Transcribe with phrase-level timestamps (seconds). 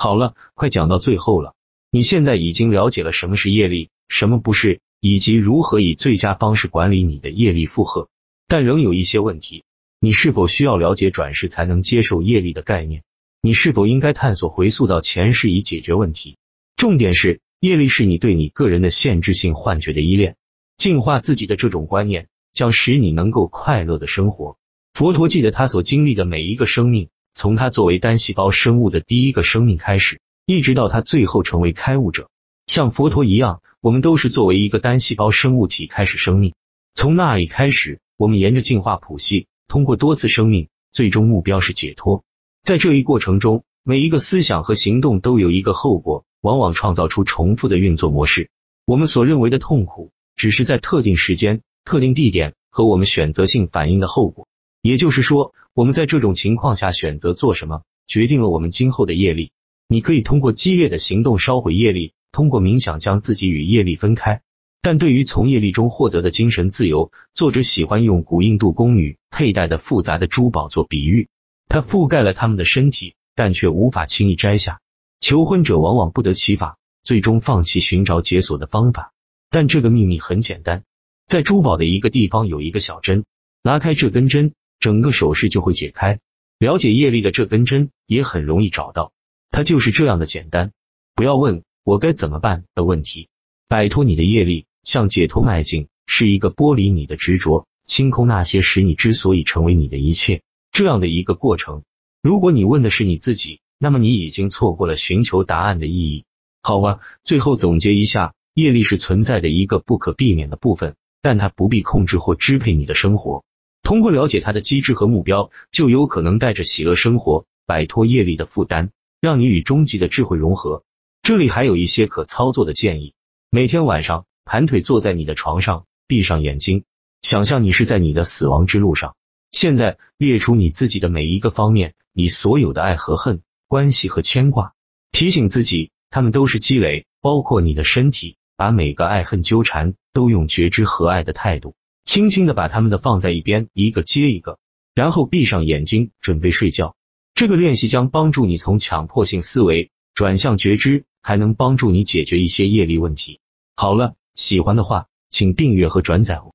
[0.00, 1.54] 好了，快讲到最后了。
[1.90, 8.08] 你现在已经了解了什么是业力，什么不是，以及如何以最佳方式管理你的业力负荷。
[8.46, 9.64] 但仍有一些问题，
[9.98, 13.02] 你是否需要了解转世才能接受业力的概念？
[13.42, 16.36] 你是否应该探索回溯到前世以解决问题？
[16.76, 20.36] 重点是，业力是你对你个人的限制性幻觉的依恋，
[20.76, 24.58] 净化自己的这种观念，将使你能够快乐的生活。
[24.94, 27.08] 佛陀记得他所经历的每一个生命，
[27.38, 30.20] 从他作为单细胞生物的第一个生命开始。
[30.44, 32.30] 一直到他最后成为开悟者，
[32.66, 36.54] 像佛陀一样，我们都是作为一个单细胞生物体开始生命。
[36.96, 42.24] 从那里开始，我们沿着进化谱系，通过多次生命，最终目标是解脱。
[42.64, 48.50] 在这一过程中，每一个思想和行动都有一个后果，往往创造出重复的运作模式。
[48.84, 54.47] 我们所认为的痛苦，只是在特定时间、特定地点和我们选择性反应的后果。
[54.82, 59.52] 也就是说，我们在这种情况下选择做什么，决定了我们今后的业力。
[59.88, 64.42] 你可以通过激烈的行动烧毁业力，通过冥想将自己与业力分开。
[64.80, 71.28] 但对于从业力中获得的精神自由，作者喜欢用古印度宫女佩戴的复杂的珠宝做比喻。
[71.68, 74.80] 它覆盖了他们的身体，但却无法轻易摘下。
[75.20, 79.12] 求婚者往往不得其法，最终放弃寻找解锁的方法。
[79.50, 80.84] 但这个秘密很简单，
[81.26, 83.24] 在珠宝的一个地方有一个小针，
[83.62, 86.20] 拉开这根针，整个手势就会解开。
[86.58, 89.12] 了解业力的这根针也很容易找到。
[89.50, 90.72] 它就是这样的简单，
[91.14, 93.28] 不要问我该怎么办的问题。
[93.68, 101.82] 摆脱你的业力，向解脱迈进，是一个剥离你的执着，清空那些使你之所以成为你的一切这样的一个过程。
[102.22, 106.24] 如果你问的是你自己，那么你已经错过了寻求答案的意义。
[106.62, 113.44] 好吧，最后总结一下，业力是存在的一个不可避免的部分，但它不必控制或支配你的生活。
[113.88, 118.90] 通过了解它的机制和目标，就有可能带着喜乐生活，摆脱业力的负担。
[119.18, 120.84] 让你与终极的智慧融合。
[121.22, 123.14] 这里还有一些可操作的建议：
[123.48, 126.84] 每天晚上盘腿坐在你的床上，闭上眼睛，
[127.22, 129.16] 想象你是在你的死亡之路上。
[129.52, 134.74] 现在列出你自己的每一个方面，你所有的爱和恨、关系和牵挂，
[135.12, 138.36] 提醒自己，他们都是积累，包括你的身体。
[138.54, 141.74] 把每个爱恨纠缠都用觉知和爱的态度，
[142.08, 144.58] 轻轻的把他们的放在一边，一个接一个，
[144.94, 146.96] 然后闭上眼睛，准备睡觉。
[147.34, 153.40] 这个练习将帮助你从强迫性思维转向觉知，还能帮助你解决一些业力问题。
[153.76, 156.54] 好了，喜欢的话，请订阅和转载哦。